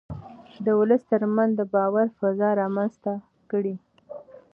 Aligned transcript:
د 0.65 0.67
ولس 0.79 1.01
ترمنځ 1.11 1.51
د 1.57 1.61
باور 1.73 2.07
فضا 2.19 2.49
رامنځته 2.61 3.13
کړئ. 3.51 3.75